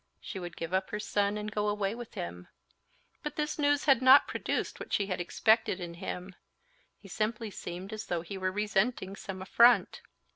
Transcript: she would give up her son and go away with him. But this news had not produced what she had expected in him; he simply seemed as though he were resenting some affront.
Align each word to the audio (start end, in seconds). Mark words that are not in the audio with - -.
she 0.19 0.39
would 0.39 0.57
give 0.57 0.73
up 0.73 0.89
her 0.89 0.99
son 0.99 1.37
and 1.37 1.51
go 1.51 1.67
away 1.67 1.93
with 1.93 2.15
him. 2.15 2.47
But 3.21 3.35
this 3.35 3.59
news 3.59 3.83
had 3.83 4.01
not 4.01 4.27
produced 4.27 4.79
what 4.79 4.91
she 4.91 5.05
had 5.05 5.21
expected 5.21 5.79
in 5.79 5.93
him; 5.93 6.33
he 6.97 7.07
simply 7.07 7.51
seemed 7.51 7.93
as 7.93 8.07
though 8.07 8.21
he 8.21 8.35
were 8.35 8.51
resenting 8.51 9.15
some 9.15 9.43
affront. 9.43 10.01